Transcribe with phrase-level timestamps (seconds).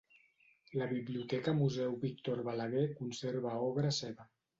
[0.81, 4.27] La Biblioteca Museu Víctor Balaguer conserva obra seva.